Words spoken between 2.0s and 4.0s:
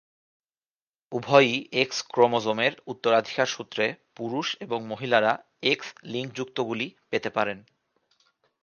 ক্রোমোজোমের উত্তরাধিকার সূত্রে